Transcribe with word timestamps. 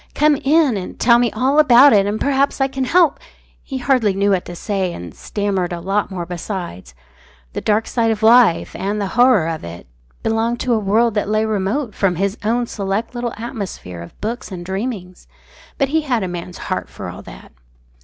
Come 0.15 0.35
in, 0.35 0.77
and 0.77 0.99
tell 0.99 1.19
me 1.19 1.31
all 1.33 1.59
about 1.59 1.93
it 1.93 2.07
and 2.07 2.19
perhaps 2.19 2.59
I 2.59 2.67
can 2.67 2.85
help" 2.85 3.19
He 3.63 3.77
hardly 3.77 4.15
knew 4.15 4.31
what 4.31 4.45
to 4.45 4.55
say, 4.55 4.93
and 4.93 5.13
stammered 5.13 5.71
a 5.71 5.79
lot 5.79 6.09
more 6.09 6.25
besides. 6.25 6.95
The 7.53 7.61
dark 7.61 7.85
side 7.85 8.09
of 8.09 8.23
life, 8.23 8.75
and 8.75 8.99
the 8.99 9.09
horror 9.13 9.47
of 9.47 9.63
it, 9.63 9.85
belonged 10.23 10.59
to 10.61 10.73
a 10.73 10.79
world 10.79 11.13
that 11.13 11.29
lay 11.29 11.45
remote 11.45 11.93
from 11.93 12.15
his 12.15 12.35
own 12.43 12.65
select 12.65 13.13
little 13.13 13.33
atmosphere 13.37 14.01
of 14.01 14.19
books 14.21 14.51
and 14.51 14.65
dreamings. 14.65 15.27
But 15.77 15.89
he 15.89 16.01
had 16.01 16.23
a 16.23 16.27
man's 16.27 16.57
heart 16.57 16.89
for 16.89 17.07
all 17.07 17.21
that. 17.21 17.51